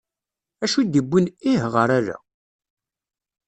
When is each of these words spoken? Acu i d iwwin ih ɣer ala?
Acu 0.63 0.77
i 0.81 0.85
d 0.91 0.93
iwwin 0.99 1.27
ih 1.51 1.61
ɣer 1.73 1.89
ala? 1.97 2.17